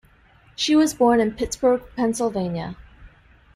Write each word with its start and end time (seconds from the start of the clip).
She 0.55 0.75
was 0.75 0.95
born 0.95 1.19
in 1.19 1.33
Pittsburgh, 1.35 1.83
Pennsylvania. 1.95 2.75